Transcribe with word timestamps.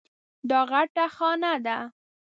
دا 0.49 0.59
غټه 0.69 1.05
خانه 1.15 1.53
ده. 1.65 1.77